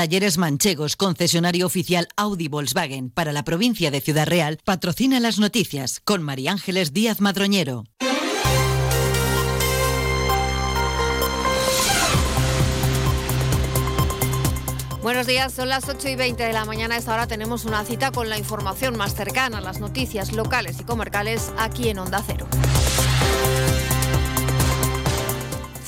Talleres 0.00 0.38
Manchegos, 0.38 0.96
concesionario 0.96 1.66
oficial 1.66 2.08
Audi 2.16 2.48
Volkswagen 2.48 3.10
para 3.10 3.32
la 3.32 3.44
provincia 3.44 3.90
de 3.90 4.00
Ciudad 4.00 4.26
Real, 4.26 4.58
patrocina 4.64 5.20
las 5.20 5.38
noticias 5.38 6.00
con 6.00 6.22
María 6.22 6.52
Ángeles 6.52 6.94
Díaz 6.94 7.20
Madroñero. 7.20 7.84
Buenos 15.02 15.26
días, 15.26 15.52
son 15.52 15.68
las 15.68 15.86
8 15.86 16.08
y 16.08 16.16
20 16.16 16.44
de 16.44 16.52
la 16.54 16.64
mañana. 16.64 16.96
Esta 16.96 17.12
hora 17.12 17.26
tenemos 17.26 17.66
una 17.66 17.84
cita 17.84 18.10
con 18.10 18.30
la 18.30 18.38
información 18.38 18.96
más 18.96 19.14
cercana, 19.14 19.60
las 19.60 19.80
noticias 19.80 20.32
locales 20.32 20.80
y 20.80 20.84
comarcales 20.84 21.52
aquí 21.58 21.90
en 21.90 21.98
Onda 21.98 22.24
Cero. 22.26 22.48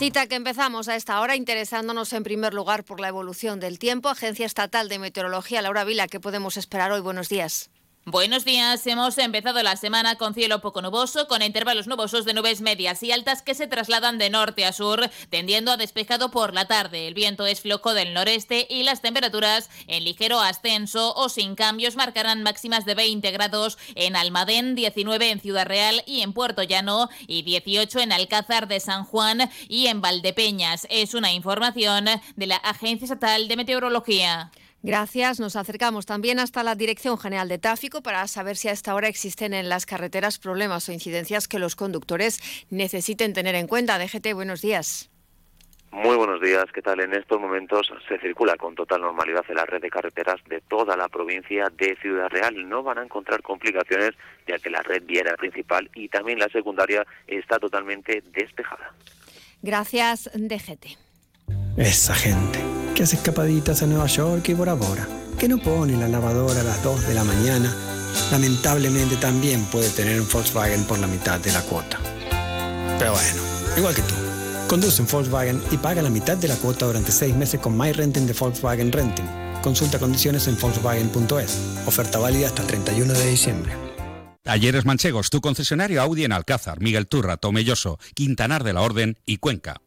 Cita 0.03 0.27
que 0.27 0.35
empezamos 0.35 0.89
a 0.89 0.97
esta 0.97 1.21
hora 1.21 1.37
interesándonos 1.37 2.13
en 2.13 2.25
primer 2.25 2.55
lugar 2.55 2.83
por 2.83 2.99
la 2.99 3.07
evolución 3.07 3.61
del 3.61 3.79
tiempo. 3.79 4.09
Agencia 4.09 4.47
Estatal 4.47 4.89
de 4.89 4.99
Meteorología, 4.99 5.63
Laura 5.63 5.85
Vila, 5.85 6.09
¿qué 6.09 6.19
podemos 6.19 6.57
esperar 6.57 6.91
hoy? 6.91 7.01
Buenos 7.01 7.29
días. 7.29 7.71
Buenos 8.05 8.45
días, 8.45 8.85
hemos 8.89 9.17
empezado 9.17 9.63
la 9.63 9.77
semana 9.77 10.17
con 10.17 10.35
cielo 10.35 10.61
poco 10.61 10.83
nuboso, 10.83 11.29
con 11.29 11.41
intervalos 11.41 11.87
nubosos 11.87 12.25
de 12.25 12.35
nubes 12.35 12.61
medias 12.61 13.01
y 13.05 13.13
altas 13.13 13.43
que 13.43 13.55
se 13.55 13.69
trasladan 13.69 14.19
de 14.19 14.29
norte 14.29 14.65
a 14.65 14.73
sur, 14.73 15.09
tendiendo 15.31 15.71
a 15.71 15.77
despejado 15.77 16.33
por 16.33 16.53
la 16.53 16.67
tarde. 16.67 17.07
El 17.07 17.15
viento 17.15 17.47
es 17.47 17.61
flojo 17.61 17.95
del 17.95 18.13
noreste 18.13 18.67
y 18.69 18.83
las 18.83 19.03
temperaturas 19.03 19.71
en 19.87 20.03
ligero 20.03 20.41
ascenso 20.41 21.15
o 21.15 21.29
sin 21.29 21.55
cambios 21.55 21.95
marcarán 21.95 22.43
máximas 22.43 22.85
de 22.87 22.97
20 22.97 23.31
grados 23.31 23.79
en 23.95 24.17
Almadén, 24.17 24.75
19 24.75 25.31
en 25.31 25.41
Ciudad 25.41 25.67
Real 25.67 26.03
y 26.05 26.23
en 26.23 26.33
Puerto 26.33 26.65
Llano 26.65 27.09
y 27.29 27.43
18 27.43 28.01
en 28.01 28.11
Alcázar 28.11 28.67
de 28.67 28.81
San 28.81 29.05
Juan 29.05 29.49
y 29.69 29.87
en 29.87 30.01
Valdepeñas. 30.01 30.89
Es 30.91 31.15
una 31.15 31.33
información 31.33 32.07
de 32.35 32.47
la 32.49 32.57
Agencia 32.57 33.05
Estatal 33.05 33.47
de 33.47 33.57
Meteorología. 33.57 34.51
Gracias. 34.83 35.39
Nos 35.39 35.55
acercamos 35.55 36.07
también 36.07 36.41
hasta 36.41 36.63
la 36.63 36.75
Dirección 36.75 37.17
General 37.17 37.49
de 37.49 37.59
Tráfico 37.59 38.03
para 38.03 38.27
saber 38.27 38.57
si 38.57 38.69
a 38.69 38.73
esta 38.73 38.95
hora 38.95 39.09
existen 39.09 39.55
en 39.55 39.69
las 39.69 39.87
carreteras 39.87 40.39
problemas 40.39 40.89
o 40.89 40.93
incidencias 40.93 41.47
que 41.47 41.61
los 41.61 41.77
conductores 41.77 42.41
necesiten 42.71 43.33
tener 43.33 43.55
en 43.55 43.69
cuenta. 43.69 43.99
DGT, 43.99 44.35
buenos 44.35 44.61
días. 44.61 45.09
Muy 45.93 46.17
buenos 46.17 46.41
días, 46.41 46.65
¿qué 46.75 46.81
tal? 46.81 47.01
En 47.01 47.13
estos 47.13 47.39
momentos 47.39 47.93
se 48.09 48.19
circula 48.19 48.57
con 48.57 48.75
total 48.75 49.03
normalidad 49.03 49.45
en 49.49 49.57
la 49.57 49.67
red 49.67 49.83
de 49.83 49.91
carreteras 49.91 50.43
de 50.49 50.63
toda 50.63 50.97
la 50.97 51.09
provincia 51.09 51.71
de 51.77 51.97
Ciudad 52.01 52.31
Real. 52.31 52.67
No 52.67 52.83
van 52.83 52.99
a 52.99 53.05
encontrar 53.05 53.43
complicaciones 53.43 54.13
ya 54.49 54.59
que 54.59 54.71
la 54.71 54.83
red 54.83 55.03
viera 55.05 55.37
principal 55.37 55.91
y 55.95 56.09
también 56.09 56.39
la 56.39 56.49
secundaria 56.49 57.07
está 57.27 57.59
totalmente 57.59 58.23
despejada. 58.33 58.95
Gracias, 59.61 60.31
DGT. 60.35 60.97
Esa 61.77 62.15
gente 62.15 62.82
que 62.95 63.03
hace 63.03 63.17
escapaditas 63.17 63.83
a 63.83 63.87
Nueva 63.87 64.07
York 64.07 64.49
y 64.49 64.55
Bora 64.55 64.75
Bora, 64.75 65.09
que 65.39 65.49
no 65.49 65.59
pone 65.59 65.97
la 65.97 66.09
lavadora 66.09 66.61
a 66.61 66.65
las 66.65 66.83
2 66.83 67.09
de 67.09 67.15
la 67.15 67.25
mañana, 67.25 67.75
lamentablemente 68.31 69.17
también 69.17 69.65
puede 69.67 69.89
tener 69.91 70.21
un 70.21 70.29
Volkswagen 70.29 70.85
por 70.85 70.99
la 70.99 71.07
mitad 71.07 71.41
de 71.41 71.53
la 71.53 71.63
cuota. 71.63 71.99
Pero 72.99 73.13
bueno, 73.13 73.43
igual 73.77 73.95
que 73.95 74.03
tú. 74.03 74.15
Conduce 74.69 75.03
un 75.03 75.09
Volkswagen 75.09 75.61
y 75.71 75.77
paga 75.77 76.03
la 76.03 76.11
mitad 76.11 76.37
de 76.37 76.49
la 76.49 76.57
cuota 76.57 76.87
durante 76.87 77.13
seis 77.13 77.35
meses 77.35 77.61
con 77.61 77.77
My 77.77 77.93
Renting 77.93 78.27
de 78.27 78.33
Volkswagen 78.33 78.93
Renting. 78.93 79.27
Consulta 79.63 79.99
condiciones 79.99 80.49
en 80.49 80.59
Volkswagen.es. 80.59 81.59
Oferta 81.87 82.19
válida 82.19 82.49
hasta 82.49 82.63
el 82.63 82.69
31 82.69 83.13
de 83.13 83.31
diciembre. 83.31 83.73
Talleres 84.43 84.85
Manchegos, 84.85 85.31
tu 85.31 85.41
concesionario 85.41 86.03
Audi 86.03 86.25
en 86.25 86.33
Alcázar, 86.33 86.81
Miguel 86.81 87.07
Turra, 87.07 87.37
Tomelloso, 87.37 87.99
Quintanar 88.15 88.65
de 88.65 88.73
la 88.73 88.83
Orden 88.83 89.17
y 89.25 89.37
Cuenca. 89.37 89.81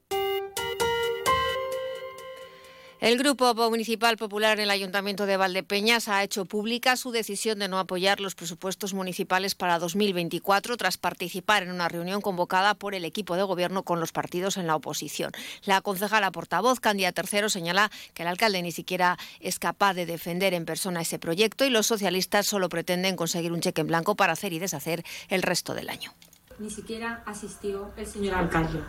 El 3.05 3.19
Grupo 3.19 3.53
Municipal 3.69 4.17
Popular 4.17 4.57
en 4.57 4.63
el 4.63 4.71
Ayuntamiento 4.71 5.27
de 5.27 5.37
Valdepeñas 5.37 6.07
ha 6.07 6.23
hecho 6.23 6.45
pública 6.45 6.95
su 6.95 7.11
decisión 7.11 7.59
de 7.59 7.67
no 7.67 7.77
apoyar 7.77 8.19
los 8.19 8.33
presupuestos 8.33 8.95
municipales 8.95 9.53
para 9.53 9.77
2024 9.77 10.75
tras 10.75 10.97
participar 10.97 11.61
en 11.61 11.69
una 11.69 11.87
reunión 11.87 12.19
convocada 12.19 12.73
por 12.73 12.95
el 12.95 13.05
equipo 13.05 13.35
de 13.35 13.43
gobierno 13.43 13.83
con 13.83 13.99
los 13.99 14.11
partidos 14.11 14.57
en 14.57 14.65
la 14.65 14.75
oposición. 14.75 15.33
La 15.65 15.81
concejala 15.81 16.31
portavoz, 16.31 16.79
Candia 16.79 17.11
Tercero, 17.11 17.47
señala 17.47 17.91
que 18.15 18.23
el 18.23 18.27
alcalde 18.27 18.63
ni 18.63 18.71
siquiera 18.71 19.19
es 19.39 19.59
capaz 19.59 19.93
de 19.93 20.07
defender 20.07 20.55
en 20.55 20.65
persona 20.65 21.01
ese 21.01 21.19
proyecto 21.19 21.63
y 21.63 21.69
los 21.69 21.85
socialistas 21.85 22.47
solo 22.47 22.69
pretenden 22.69 23.15
conseguir 23.15 23.51
un 23.51 23.61
cheque 23.61 23.81
en 23.81 23.87
blanco 23.87 24.15
para 24.15 24.33
hacer 24.33 24.51
y 24.51 24.57
deshacer 24.57 25.03
el 25.29 25.43
resto 25.43 25.75
del 25.75 25.91
año. 25.91 26.11
Ni 26.57 26.71
siquiera 26.71 27.21
asistió 27.27 27.91
el 27.97 28.07
señor 28.07 28.33
alcalde. 28.33 28.81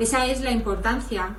Esa 0.00 0.26
es 0.26 0.40
la 0.40 0.50
importancia 0.50 1.36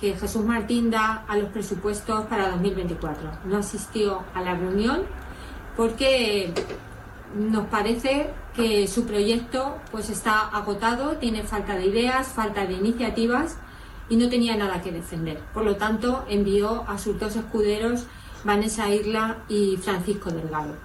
que 0.00 0.14
Jesús 0.14 0.44
Martín 0.44 0.90
da 0.90 1.24
a 1.28 1.36
los 1.36 1.50
presupuestos 1.50 2.26
para 2.26 2.50
2024. 2.50 3.30
No 3.46 3.58
asistió 3.58 4.22
a 4.34 4.42
la 4.42 4.54
reunión 4.54 5.02
porque 5.76 6.52
nos 7.34 7.66
parece 7.66 8.30
que 8.54 8.86
su 8.86 9.06
proyecto 9.06 9.78
pues 9.90 10.10
está 10.10 10.40
agotado, 10.40 11.16
tiene 11.16 11.42
falta 11.42 11.76
de 11.76 11.86
ideas, 11.86 12.28
falta 12.28 12.66
de 12.66 12.74
iniciativas 12.74 13.56
y 14.08 14.16
no 14.16 14.28
tenía 14.28 14.56
nada 14.56 14.82
que 14.82 14.92
defender. 14.92 15.38
Por 15.52 15.64
lo 15.64 15.76
tanto, 15.76 16.24
envió 16.28 16.84
a 16.88 16.98
sus 16.98 17.18
dos 17.18 17.36
escuderos, 17.36 18.04
Vanessa 18.44 18.88
Irla 18.90 19.38
y 19.48 19.76
Francisco 19.78 20.30
Delgado. 20.30 20.76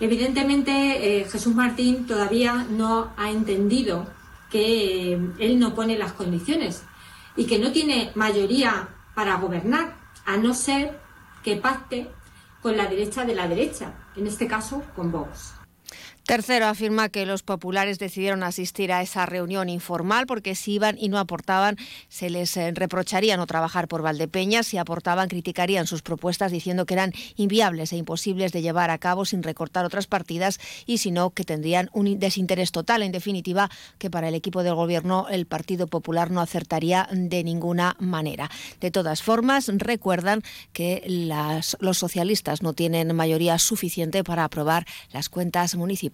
Evidentemente, 0.00 1.20
eh, 1.20 1.24
Jesús 1.24 1.54
Martín 1.54 2.06
todavía 2.06 2.66
no 2.68 3.10
ha 3.16 3.30
entendido 3.30 4.06
que 4.50 5.14
eh, 5.14 5.20
él 5.38 5.58
no 5.58 5.74
pone 5.74 5.98
las 5.98 6.12
condiciones 6.12 6.82
y 7.36 7.46
que 7.46 7.58
no 7.58 7.72
tiene 7.72 8.12
mayoría 8.14 8.88
para 9.14 9.36
gobernar, 9.36 9.96
a 10.24 10.36
no 10.36 10.54
ser 10.54 10.98
que 11.42 11.56
pacte 11.56 12.10
con 12.62 12.76
la 12.76 12.86
derecha 12.86 13.24
de 13.24 13.34
la 13.34 13.46
derecha, 13.46 13.92
en 14.16 14.26
este 14.26 14.46
caso 14.46 14.82
con 14.96 15.12
Vox. 15.12 15.54
Tercero, 16.26 16.68
afirma 16.68 17.10
que 17.10 17.26
los 17.26 17.42
populares 17.42 17.98
decidieron 17.98 18.44
asistir 18.44 18.92
a 18.92 19.02
esa 19.02 19.26
reunión 19.26 19.68
informal 19.68 20.26
porque 20.26 20.54
si 20.54 20.72
iban 20.72 20.96
y 20.98 21.10
no 21.10 21.18
aportaban, 21.18 21.76
se 22.08 22.30
les 22.30 22.56
eh, 22.56 22.72
reprocharía 22.74 23.36
no 23.36 23.46
trabajar 23.46 23.88
por 23.88 24.00
Valdepeñas. 24.00 24.66
Si 24.66 24.78
aportaban, 24.78 25.28
criticarían 25.28 25.86
sus 25.86 26.00
propuestas 26.00 26.50
diciendo 26.50 26.86
que 26.86 26.94
eran 26.94 27.12
inviables 27.36 27.92
e 27.92 27.98
imposibles 27.98 28.52
de 28.52 28.62
llevar 28.62 28.88
a 28.88 28.96
cabo 28.96 29.26
sin 29.26 29.42
recortar 29.42 29.84
otras 29.84 30.06
partidas 30.06 30.58
y 30.86 30.96
si 30.96 31.10
no, 31.10 31.28
que 31.28 31.44
tendrían 31.44 31.90
un 31.92 32.18
desinterés 32.18 32.72
total. 32.72 33.02
En 33.02 33.12
definitiva, 33.12 33.70
que 33.98 34.08
para 34.08 34.28
el 34.28 34.34
equipo 34.34 34.62
del 34.62 34.76
Gobierno 34.76 35.26
el 35.28 35.44
Partido 35.44 35.88
Popular 35.88 36.30
no 36.30 36.40
acertaría 36.40 37.06
de 37.12 37.44
ninguna 37.44 37.96
manera. 37.98 38.50
De 38.80 38.90
todas 38.90 39.22
formas, 39.22 39.70
recuerdan 39.74 40.42
que 40.72 41.02
los 41.80 41.98
socialistas 41.98 42.62
no 42.62 42.72
tienen 42.72 43.14
mayoría 43.14 43.58
suficiente 43.58 44.24
para 44.24 44.44
aprobar 44.44 44.86
las 45.12 45.28
cuentas 45.28 45.74
municipales 45.74 46.13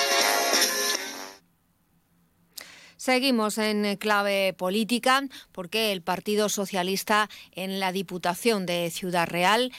Seguimos 3.01 3.57
en 3.57 3.95
clave 3.95 4.53
política 4.53 5.23
porque 5.53 5.91
el 5.91 6.03
Partido 6.03 6.49
Socialista 6.49 7.31
en 7.53 7.79
la 7.79 7.91
Diputación 7.91 8.67
de 8.67 8.91
Ciudad 8.91 9.27
Real 9.27 9.71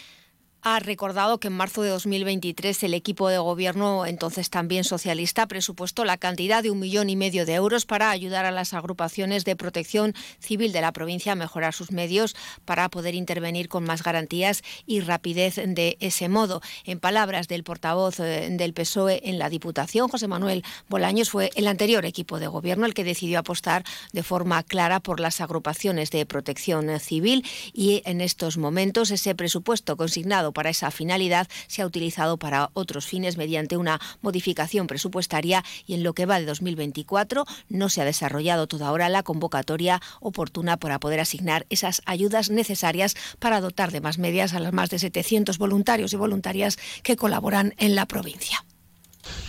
ha 0.62 0.79
recordado 0.79 1.41
que 1.41 1.49
en 1.49 1.55
marzo 1.55 1.82
de 1.82 1.91
2023 1.91 2.85
el 2.85 2.94
equipo 2.94 3.29
de 3.29 3.38
gobierno, 3.38 4.06
entonces 4.06 4.49
también 4.49 4.85
socialista, 4.85 5.49
presupuestó 5.49 6.05
la 6.05 6.19
cantidad 6.19 6.62
de 6.62 6.70
un 6.70 6.79
millón 6.79 7.11
y 7.11 7.17
medio 7.17 7.44
de 7.44 7.55
euros 7.55 7.85
para 7.85 8.11
ayudar 8.11 8.44
a 8.44 8.53
las 8.53 8.73
agrupaciones 8.73 9.44
de 9.44 9.56
protección 9.56 10.14
civil 10.38 10.73
de 10.73 10.81
la 10.81 10.93
provincia 10.93 11.32
a 11.32 11.35
mejorar 11.35 11.75
sus 11.75 11.91
medios 11.91 12.37
para 12.64 12.88
poder 12.91 13.17
intervenir 13.17 13.69
con 13.69 13.82
más 13.82 14.05
garantías 14.05 14.62
y 14.87 15.00
rapidez 15.00 15.56
de 15.56 15.97
ese 15.99 16.29
modo. 16.29 16.62
En 16.85 17.00
palabras 17.00 17.49
del 17.49 17.64
portavoz 17.64 18.20
eh, 18.20 18.49
del 18.53 18.73
PSOE 18.73 19.20
en 19.29 19.41
la 19.41 19.50
Diputación, 19.50 20.09
José 20.09 20.29
Manuel 20.29 20.64
Bolaños, 20.88 21.31
fue 21.31 21.50
el 21.56 21.67
anterior 21.67 22.06
equipo 22.06 22.38
de 22.38 22.47
gobierno 22.47 22.87
el 22.87 22.94
que 22.94 23.03
decidió 23.03 23.41
apostar 23.41 23.82
de 24.12 24.23
forma 24.23 24.62
clara 24.62 25.00
por 25.00 25.19
las 25.19 25.41
agrupaciones 25.41 26.12
de 26.12 26.25
protección 26.25 27.00
civil 27.00 27.44
y 27.73 28.03
en 28.05 28.20
estos 28.20 28.59
momentos 28.59 29.11
ese 29.11 29.35
presupuesto 29.35 29.97
consignado 29.97 30.51
para 30.52 30.70
esa 30.70 30.90
finalidad 30.90 31.49
se 31.66 31.82
ha 31.82 31.87
utilizado 31.87 32.37
para 32.37 32.70
otros 32.75 33.06
fines 33.06 33.37
mediante 33.37 33.76
una 33.76 34.00
modificación 34.20 34.87
presupuestaria 34.87 35.64
y 35.87 35.94
en 35.94 36.02
lo 36.02 36.12
que 36.12 36.26
va 36.26 36.38
de 36.38 36.46
2024 36.46 37.46
no 37.69 37.88
se 37.88 38.00
ha 38.00 38.04
desarrollado 38.04 38.66
toda 38.66 38.93
la 38.93 39.22
convocatoria 39.22 40.00
oportuna 40.20 40.76
para 40.76 41.00
poder 41.00 41.20
asignar 41.20 41.66
esas 41.70 42.02
ayudas 42.04 42.50
necesarias 42.50 43.16
para 43.38 43.60
dotar 43.60 43.90
de 43.90 44.00
más 44.00 44.19
medias 44.19 44.54
a 44.54 44.60
las 44.60 44.72
más 44.72 44.90
de 44.90 44.99
700 44.99 45.58
voluntarios 45.58 46.12
y 46.12 46.16
voluntarias 46.16 46.78
que 47.02 47.16
colaboran 47.16 47.75
en 47.78 47.94
la 47.94 48.06
provincia. 48.06 48.64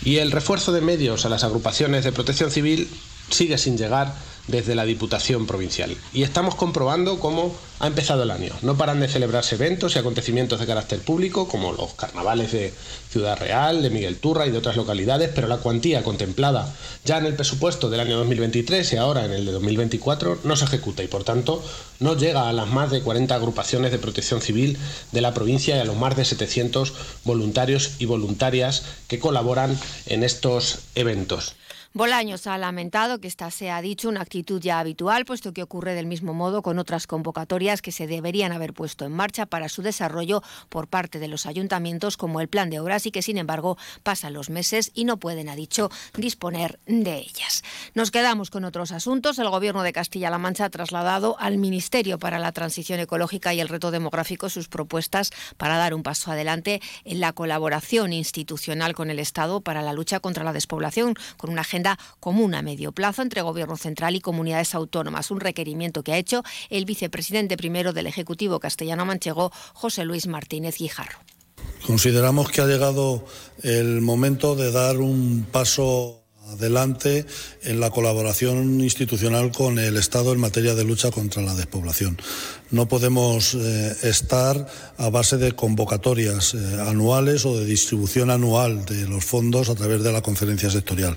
Y 0.04 0.18
el 0.18 0.30
refuerzo 0.30 0.72
de 0.72 0.80
medios 0.80 1.24
a 1.24 1.28
las 1.28 1.44
agrupaciones 1.44 2.04
de 2.04 2.12
protección 2.12 2.50
civil 2.50 2.88
sigue 3.30 3.58
sin 3.58 3.76
llegar 3.76 4.14
desde 4.46 4.74
la 4.74 4.84
Diputación 4.84 5.46
Provincial. 5.46 5.96
Y 6.12 6.22
estamos 6.22 6.54
comprobando 6.54 7.18
cómo 7.18 7.54
ha 7.80 7.86
empezado 7.86 8.22
el 8.22 8.30
año. 8.30 8.52
No 8.62 8.76
paran 8.76 9.00
de 9.00 9.08
celebrarse 9.08 9.56
eventos 9.56 9.94
y 9.94 9.98
acontecimientos 9.98 10.60
de 10.60 10.66
carácter 10.66 11.00
público, 11.00 11.48
como 11.48 11.72
los 11.72 11.94
carnavales 11.94 12.52
de 12.52 12.72
Ciudad 13.10 13.38
Real, 13.38 13.82
de 13.82 13.90
Miguel 13.90 14.18
Turra 14.18 14.46
y 14.46 14.50
de 14.50 14.58
otras 14.58 14.76
localidades, 14.76 15.30
pero 15.34 15.48
la 15.48 15.58
cuantía 15.58 16.02
contemplada 16.02 16.74
ya 17.04 17.18
en 17.18 17.26
el 17.26 17.34
presupuesto 17.34 17.90
del 17.90 18.00
año 18.00 18.16
2023 18.18 18.92
y 18.92 18.96
ahora 18.96 19.24
en 19.24 19.32
el 19.32 19.46
de 19.46 19.52
2024 19.52 20.40
no 20.44 20.56
se 20.56 20.64
ejecuta 20.64 21.02
y, 21.02 21.08
por 21.08 21.24
tanto, 21.24 21.62
no 22.00 22.16
llega 22.16 22.48
a 22.48 22.52
las 22.52 22.68
más 22.68 22.90
de 22.90 23.02
40 23.02 23.34
agrupaciones 23.34 23.92
de 23.92 23.98
protección 23.98 24.40
civil 24.40 24.78
de 25.12 25.20
la 25.20 25.34
provincia 25.34 25.76
y 25.76 25.80
a 25.80 25.84
los 25.84 25.96
más 25.96 26.16
de 26.16 26.24
700 26.24 26.92
voluntarios 27.24 27.92
y 27.98 28.06
voluntarias 28.06 28.84
que 29.08 29.18
colaboran 29.18 29.78
en 30.06 30.22
estos 30.22 30.78
eventos. 30.94 31.56
Bolaños 31.96 32.48
ha 32.48 32.58
lamentado 32.58 33.20
que 33.20 33.28
esta 33.28 33.52
sea, 33.52 33.80
dicho, 33.80 34.08
una 34.08 34.20
actitud 34.20 34.60
ya 34.60 34.80
habitual, 34.80 35.24
puesto 35.24 35.52
que 35.52 35.62
ocurre 35.62 35.94
del 35.94 36.08
mismo 36.08 36.34
modo 36.34 36.60
con 36.60 36.80
otras 36.80 37.06
convocatorias 37.06 37.82
que 37.82 37.92
se 37.92 38.08
deberían 38.08 38.50
haber 38.50 38.74
puesto 38.74 39.04
en 39.04 39.12
marcha 39.12 39.46
para 39.46 39.68
su 39.68 39.80
desarrollo 39.80 40.42
por 40.70 40.88
parte 40.88 41.20
de 41.20 41.28
los 41.28 41.46
ayuntamientos, 41.46 42.16
como 42.16 42.40
el 42.40 42.48
plan 42.48 42.68
de 42.68 42.80
obras, 42.80 43.06
y 43.06 43.12
que, 43.12 43.22
sin 43.22 43.38
embargo, 43.38 43.78
pasan 44.02 44.32
los 44.32 44.50
meses 44.50 44.90
y 44.92 45.04
no 45.04 45.18
pueden, 45.18 45.48
ha 45.48 45.54
dicho, 45.54 45.88
disponer 46.16 46.80
de 46.86 47.16
ellas. 47.18 47.62
Nos 47.94 48.10
quedamos 48.10 48.50
con 48.50 48.64
otros 48.64 48.90
asuntos. 48.90 49.38
El 49.38 49.50
Gobierno 49.50 49.84
de 49.84 49.92
Castilla-La 49.92 50.38
Mancha 50.38 50.64
ha 50.64 50.70
trasladado 50.70 51.36
al 51.38 51.58
Ministerio 51.58 52.18
para 52.18 52.40
la 52.40 52.50
Transición 52.50 52.98
Ecológica 52.98 53.54
y 53.54 53.60
el 53.60 53.68
Reto 53.68 53.92
Demográfico 53.92 54.48
sus 54.48 54.66
propuestas 54.66 55.30
para 55.58 55.76
dar 55.76 55.94
un 55.94 56.02
paso 56.02 56.32
adelante 56.32 56.82
en 57.04 57.20
la 57.20 57.32
colaboración 57.32 58.12
institucional 58.12 58.94
con 58.94 59.10
el 59.10 59.20
Estado 59.20 59.60
para 59.60 59.80
la 59.80 59.92
lucha 59.92 60.18
contra 60.18 60.42
la 60.42 60.52
despoblación, 60.52 61.14
con 61.36 61.50
una 61.50 61.60
agenda 61.60 61.83
común 62.20 62.54
a 62.54 62.62
medio 62.62 62.92
plazo 62.92 63.22
entre 63.22 63.42
Gobierno 63.42 63.76
central 63.76 64.16
y 64.16 64.20
comunidades 64.20 64.74
autónomas, 64.74 65.30
un 65.30 65.40
requerimiento 65.40 66.02
que 66.02 66.12
ha 66.12 66.18
hecho 66.18 66.42
el 66.70 66.84
vicepresidente 66.84 67.56
primero 67.56 67.92
del 67.92 68.06
Ejecutivo 68.06 68.60
castellano-manchego, 68.60 69.52
José 69.74 70.04
Luis 70.04 70.26
Martínez 70.26 70.78
Guijarro. 70.78 71.18
Consideramos 71.86 72.50
que 72.50 72.62
ha 72.62 72.66
llegado 72.66 73.24
el 73.62 74.00
momento 74.00 74.56
de 74.56 74.72
dar 74.72 74.96
un 74.96 75.46
paso 75.50 76.23
adelante 76.48 77.26
en 77.62 77.80
la 77.80 77.90
colaboración 77.90 78.80
institucional 78.80 79.50
con 79.52 79.78
el 79.78 79.96
Estado 79.96 80.32
en 80.32 80.40
materia 80.40 80.74
de 80.74 80.84
lucha 80.84 81.10
contra 81.10 81.42
la 81.42 81.54
despoblación. 81.54 82.18
No 82.70 82.88
podemos 82.88 83.54
eh, 83.54 83.96
estar 84.02 84.66
a 84.96 85.10
base 85.10 85.36
de 85.36 85.52
convocatorias 85.52 86.54
eh, 86.54 86.80
anuales 86.88 87.46
o 87.46 87.56
de 87.56 87.64
distribución 87.64 88.30
anual 88.30 88.84
de 88.84 89.06
los 89.06 89.24
fondos 89.24 89.68
a 89.68 89.74
través 89.74 90.02
de 90.02 90.10
la 90.12 90.22
conferencia 90.22 90.70
sectorial, 90.70 91.16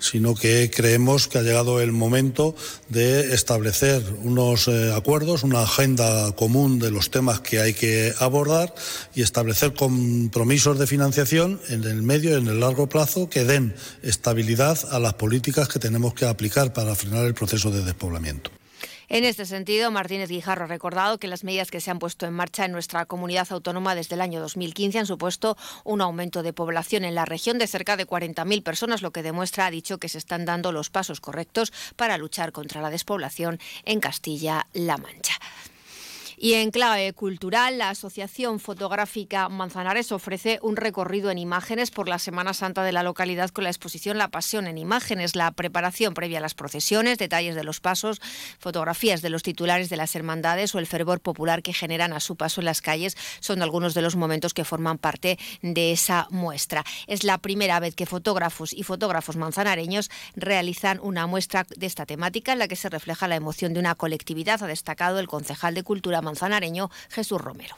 sino 0.00 0.34
que 0.34 0.70
creemos 0.74 1.28
que 1.28 1.38
ha 1.38 1.42
llegado 1.42 1.80
el 1.80 1.92
momento 1.92 2.54
de 2.88 3.32
establecer 3.32 4.02
unos 4.22 4.68
eh, 4.68 4.92
acuerdos, 4.94 5.44
una 5.44 5.62
agenda 5.62 6.32
común 6.32 6.78
de 6.78 6.90
los 6.90 7.10
temas 7.10 7.40
que 7.40 7.60
hay 7.60 7.72
que 7.72 8.12
abordar 8.18 8.74
y 9.14 9.22
establecer 9.22 9.72
compromisos 9.72 10.78
de 10.78 10.86
financiación 10.86 11.60
en 11.68 11.84
el 11.84 12.02
medio 12.02 12.32
y 12.32 12.40
en 12.40 12.48
el 12.48 12.60
largo 12.60 12.88
plazo 12.88 13.30
que 13.30 13.44
den 13.44 13.74
estabilidad 14.02 14.67
a 14.68 14.98
las 14.98 15.14
políticas 15.14 15.66
que 15.68 15.78
tenemos 15.78 16.12
que 16.12 16.26
aplicar 16.26 16.72
para 16.72 16.94
frenar 16.94 17.24
el 17.24 17.32
proceso 17.32 17.70
de 17.70 17.82
despoblamiento. 17.82 18.50
En 19.08 19.24
este 19.24 19.46
sentido, 19.46 19.90
Martínez 19.90 20.28
Guijarro 20.28 20.64
ha 20.64 20.68
recordado 20.68 21.16
que 21.16 21.28
las 21.28 21.42
medidas 21.42 21.70
que 21.70 21.80
se 21.80 21.90
han 21.90 21.98
puesto 21.98 22.26
en 22.26 22.34
marcha 22.34 22.66
en 22.66 22.72
nuestra 22.72 23.06
comunidad 23.06 23.46
autónoma 23.50 23.94
desde 23.94 24.16
el 24.16 24.20
año 24.20 24.38
2015 24.40 24.98
han 24.98 25.06
supuesto 25.06 25.56
un 25.84 26.02
aumento 26.02 26.42
de 26.42 26.52
población 26.52 27.06
en 27.06 27.14
la 27.14 27.24
región 27.24 27.56
de 27.56 27.66
cerca 27.66 27.96
de 27.96 28.06
40.000 28.06 28.62
personas, 28.62 29.00
lo 29.00 29.10
que 29.10 29.22
demuestra, 29.22 29.64
ha 29.64 29.70
dicho, 29.70 29.96
que 29.96 30.10
se 30.10 30.18
están 30.18 30.44
dando 30.44 30.72
los 30.72 30.90
pasos 30.90 31.20
correctos 31.20 31.72
para 31.96 32.18
luchar 32.18 32.52
contra 32.52 32.82
la 32.82 32.90
despoblación 32.90 33.58
en 33.86 34.00
Castilla-La 34.00 34.98
Mancha. 34.98 35.38
Y 36.40 36.54
en 36.54 36.70
clave 36.70 37.12
cultural, 37.14 37.78
la 37.78 37.90
Asociación 37.90 38.60
Fotográfica 38.60 39.48
Manzanares 39.48 40.12
ofrece 40.12 40.60
un 40.62 40.76
recorrido 40.76 41.32
en 41.32 41.38
imágenes 41.38 41.90
por 41.90 42.08
la 42.08 42.20
Semana 42.20 42.54
Santa 42.54 42.84
de 42.84 42.92
la 42.92 43.02
localidad 43.02 43.50
con 43.50 43.64
la 43.64 43.70
exposición 43.70 44.18
La 44.18 44.28
Pasión 44.28 44.68
en 44.68 44.78
Imágenes, 44.78 45.34
la 45.34 45.50
preparación 45.50 46.14
previa 46.14 46.38
a 46.38 46.40
las 46.40 46.54
procesiones, 46.54 47.18
detalles 47.18 47.56
de 47.56 47.64
los 47.64 47.80
pasos, 47.80 48.20
fotografías 48.60 49.20
de 49.20 49.30
los 49.30 49.42
titulares 49.42 49.88
de 49.88 49.96
las 49.96 50.14
hermandades 50.14 50.76
o 50.76 50.78
el 50.78 50.86
fervor 50.86 51.18
popular 51.18 51.60
que 51.60 51.72
generan 51.72 52.12
a 52.12 52.20
su 52.20 52.36
paso 52.36 52.60
en 52.60 52.66
las 52.66 52.82
calles 52.82 53.16
son 53.40 53.60
algunos 53.60 53.94
de 53.94 54.02
los 54.02 54.14
momentos 54.14 54.54
que 54.54 54.64
forman 54.64 54.98
parte 54.98 55.40
de 55.62 55.90
esa 55.90 56.28
muestra. 56.30 56.84
Es 57.08 57.24
la 57.24 57.38
primera 57.38 57.80
vez 57.80 57.96
que 57.96 58.06
fotógrafos 58.06 58.72
y 58.72 58.84
fotógrafos 58.84 59.34
manzanareños 59.34 60.08
realizan 60.36 61.00
una 61.02 61.26
muestra 61.26 61.66
de 61.76 61.86
esta 61.86 62.06
temática 62.06 62.52
en 62.52 62.60
la 62.60 62.68
que 62.68 62.76
se 62.76 62.88
refleja 62.88 63.26
la 63.26 63.34
emoción 63.34 63.74
de 63.74 63.80
una 63.80 63.96
colectividad, 63.96 64.62
ha 64.62 64.68
destacado 64.68 65.18
el 65.18 65.26
concejal 65.26 65.74
de 65.74 65.82
Cultura 65.82 66.22
manzanareño 66.28 66.90
Jesús 67.10 67.40
Romero. 67.40 67.74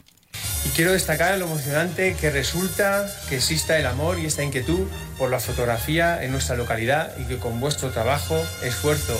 Y 0.65 0.69
quiero 0.69 0.91
destacar 0.91 1.37
lo 1.37 1.45
emocionante 1.45 2.15
que 2.15 2.29
resulta 2.29 3.07
que 3.27 3.37
exista 3.37 3.77
el 3.79 3.85
amor 3.85 4.19
y 4.19 4.25
esta 4.25 4.43
inquietud 4.43 4.87
por 5.17 5.29
la 5.29 5.39
fotografía 5.39 6.23
en 6.23 6.31
nuestra 6.31 6.55
localidad 6.55 7.17
y 7.17 7.25
que 7.25 7.37
con 7.37 7.59
vuestro 7.59 7.89
trabajo, 7.89 8.37
esfuerzo 8.63 9.19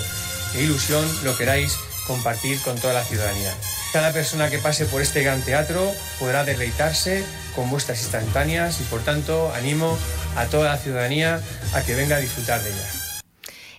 e 0.54 0.62
ilusión 0.62 1.04
lo 1.24 1.36
queráis 1.36 1.76
compartir 2.06 2.60
con 2.62 2.78
toda 2.78 2.94
la 2.94 3.04
ciudadanía. 3.04 3.52
Cada 3.92 4.12
persona 4.12 4.50
que 4.50 4.58
pase 4.58 4.86
por 4.86 5.02
este 5.02 5.22
gran 5.22 5.42
teatro 5.42 5.90
podrá 6.18 6.44
deleitarse 6.44 7.24
con 7.54 7.70
vuestras 7.70 8.00
instantáneas 8.02 8.80
y 8.80 8.84
por 8.84 9.02
tanto 9.02 9.52
animo 9.54 9.98
a 10.36 10.46
toda 10.46 10.70
la 10.70 10.78
ciudadanía 10.78 11.40
a 11.74 11.82
que 11.82 11.94
venga 11.94 12.16
a 12.16 12.20
disfrutar 12.20 12.62
de 12.62 12.70
ella. 12.70 13.01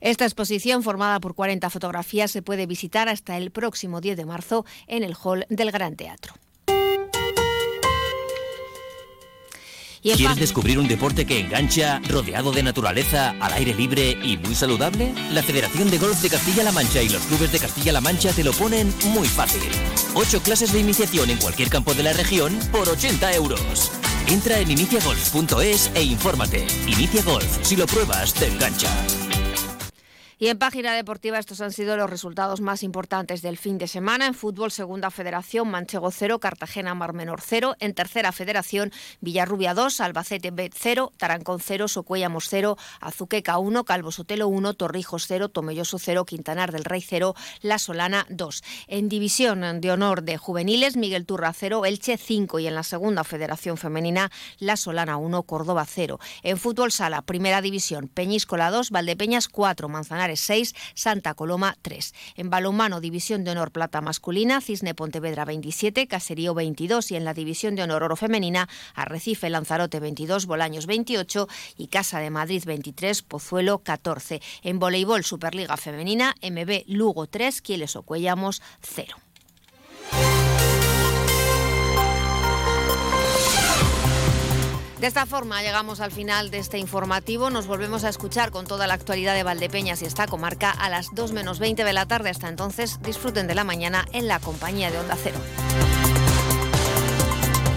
Esta 0.03 0.25
exposición, 0.25 0.83
formada 0.83 1.21
por 1.21 1.33
40 1.33 1.69
fotografías, 1.69 2.29
se 2.29 2.41
puede 2.41 2.65
visitar 2.65 3.07
hasta 3.07 3.37
el 3.37 3.51
próximo 3.51 4.01
10 4.01 4.17
de 4.17 4.25
marzo 4.25 4.65
en 4.85 5.01
el 5.01 5.15
hall 5.15 5.45
del 5.49 5.71
Gran 5.71 5.95
Teatro. 5.95 6.33
¿Quieres 10.01 10.35
descubrir 10.35 10.77
un 10.77 10.89
deporte 10.89 11.25
que 11.25 11.39
engancha, 11.39 12.01
rodeado 12.09 12.51
de 12.51 12.63
naturaleza, 12.63 13.33
al 13.39 13.53
aire 13.53 13.73
libre 13.73 14.17
y 14.21 14.35
muy 14.35 14.53
saludable? 14.53 15.13
La 15.31 15.41
Federación 15.41 15.89
de 15.89 15.97
Golf 15.97 16.21
de 16.21 16.29
Castilla-La 16.29 16.73
Mancha 16.73 17.01
y 17.01 17.07
los 17.07 17.21
clubes 17.21 17.53
de 17.53 17.59
Castilla-La 17.59 18.01
Mancha 18.01 18.33
te 18.33 18.43
lo 18.43 18.51
ponen 18.51 18.93
muy 19.13 19.29
fácil. 19.29 19.61
Ocho 20.15 20.41
clases 20.41 20.73
de 20.73 20.81
iniciación 20.81 21.29
en 21.29 21.37
cualquier 21.37 21.69
campo 21.69 21.93
de 21.93 22.03
la 22.03 22.11
región 22.11 22.59
por 22.73 22.89
80 22.89 23.35
euros. 23.35 23.89
Entra 24.27 24.59
en 24.59 24.69
iniciagolf.es 24.69 25.91
e 25.95 26.03
infórmate. 26.03 26.67
Inicia 26.87 27.23
Golf, 27.23 27.59
si 27.61 27.77
lo 27.77 27.85
pruebas, 27.85 28.33
te 28.33 28.47
engancha. 28.47 28.89
Y 30.43 30.49
en 30.49 30.57
página 30.57 30.93
deportiva 30.93 31.39
estos 31.39 31.61
han 31.61 31.71
sido 31.71 31.95
los 31.95 32.09
resultados 32.09 32.59
más 32.59 32.83
importantes 32.83 33.41
del 33.41 33.57
fin 33.57 33.77
de 33.77 33.87
semana. 33.87 34.27
En 34.27 34.33
fútbol, 34.33 34.71
segunda 34.71 35.09
federación, 35.09 35.71
Manchego 35.71 36.11
0, 36.11 36.41
Cartagena 36.41 36.93
Mar 36.93 37.13
Menor 37.13 37.39
0. 37.39 37.77
En 37.79 37.93
tercera 37.93 38.33
federación, 38.33 38.91
Villarrubia 39.21 39.73
2, 39.73 40.01
Albacete 40.01 40.51
B 40.51 40.69
0, 40.73 41.13
Tarancón 41.15 41.61
0, 41.61 41.87
Socuellamos 41.87 42.49
0, 42.49 42.75
Azuqueca 42.99 43.57
1, 43.57 43.85
Calvo 43.85 44.11
Sotelo 44.11 44.49
1, 44.49 44.73
Torrijos 44.73 45.27
0, 45.29 45.47
Tomelloso 45.47 45.97
0, 45.97 46.25
Quintanar 46.25 46.73
del 46.73 46.83
Rey 46.83 46.99
0, 46.99 47.35
La 47.61 47.79
Solana 47.79 48.25
2. 48.29 48.63
En 48.87 49.07
división 49.07 49.79
de 49.79 49.91
honor 49.93 50.23
de 50.23 50.35
juveniles, 50.35 50.97
Miguel 50.97 51.25
Turra 51.25 51.53
0, 51.53 51.85
Elche 51.85 52.17
5 52.17 52.59
y 52.59 52.67
en 52.67 52.75
la 52.75 52.83
segunda 52.83 53.23
federación 53.23 53.77
femenina, 53.77 54.29
La 54.59 54.75
Solana 54.75 55.15
1, 55.15 55.43
Córdoba 55.43 55.85
0. 55.87 56.19
En 56.41 56.57
fútbol 56.57 56.91
sala, 56.91 57.21
primera 57.21 57.61
división, 57.61 58.09
Peñíscola 58.09 58.71
2, 58.71 58.89
Valdepeñas 58.89 59.47
4, 59.47 59.87
Manzanares 59.87 60.32
6, 60.35 60.73
Santa 60.93 61.33
Coloma 61.33 61.75
3. 61.81 62.13
En 62.35 62.49
balonmano, 62.49 63.01
División 63.01 63.43
de 63.43 63.51
Honor 63.51 63.71
Plata 63.71 64.01
masculina, 64.01 64.61
Cisne 64.61 64.95
Pontevedra 64.95 65.45
27, 65.45 66.07
Caserío 66.07 66.53
22 66.53 67.11
y 67.11 67.15
en 67.15 67.25
la 67.25 67.33
División 67.33 67.75
de 67.75 67.83
Honor 67.83 68.03
Oro 68.03 68.15
femenina, 68.15 68.69
Arrecife 68.95 69.49
Lanzarote 69.49 69.99
22, 69.99 70.45
Bolaños 70.45 70.85
28 70.85 71.47
y 71.77 71.87
Casa 71.87 72.19
de 72.19 72.29
Madrid 72.29 72.63
23, 72.65 73.21
Pozuelo 73.21 73.79
14. 73.79 74.41
En 74.63 74.79
voleibol 74.79 75.23
Superliga 75.23 75.77
femenina, 75.77 76.35
MB 76.41 76.83
Lugo 76.87 77.27
3, 77.27 77.61
Quieles 77.61 77.95
Ocuellamos 77.95 78.61
0. 78.81 79.15
De 85.03 85.07
esta 85.07 85.25
forma 85.25 85.61
llegamos 85.61 85.99
al 85.99 86.13
final 86.13 86.49
de 86.49 86.59
este 86.59 86.77
informativo. 86.77 87.49
Nos 87.49 87.67
volvemos 87.67 88.05
a 88.05 88.09
escuchar 88.09 88.51
con 88.51 88.65
toda 88.65 88.87
la 88.87 88.93
actualidad 88.93 89.35
de 89.35 89.43
Valdepeñas 89.43 90.01
y 90.01 90.05
esta 90.05 90.27
comarca 90.27 90.71
a 90.71 90.87
las 90.87 91.07
2 91.13 91.33
menos 91.33 91.59
20 91.59 91.83
de 91.83 91.91
la 91.91 92.05
tarde. 92.05 92.29
Hasta 92.29 92.47
entonces, 92.47 93.01
disfruten 93.01 93.45
de 93.45 93.53
la 93.53 93.65
mañana 93.65 94.05
en 94.13 94.29
la 94.29 94.39
compañía 94.39 94.91
de 94.91 94.99
Onda 94.99 95.17
Cero. 95.21 95.35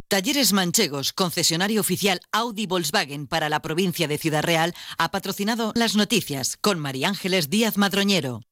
Talleres 0.07 0.53
Manchegos, 0.53 1.13
concesionario 1.13 1.81
oficial 1.81 2.21
Audi 2.31 2.67
Volkswagen 2.67 3.27
para 3.27 3.49
la 3.49 3.59
provincia 3.59 4.07
de 4.07 4.19
Ciudad 4.19 4.45
Real, 4.45 4.73
ha 4.97 5.11
patrocinado 5.11 5.73
las 5.75 5.97
noticias 5.97 6.57
con 6.57 6.79
María 6.79 7.09
Ángeles 7.09 7.51
Díaz 7.51 7.77
Madroñero. 7.77 8.43